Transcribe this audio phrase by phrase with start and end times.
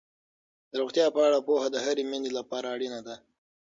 [0.71, 3.15] د روغتیا په اړه پوهه د هرې میندې لپاره اړینه ده.